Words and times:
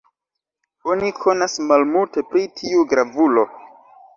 Oni 0.93 1.11
konas 1.17 1.59
malmulte 1.73 2.25
pri 2.33 2.47
tiu 2.61 2.89
gravulo. 2.95 3.45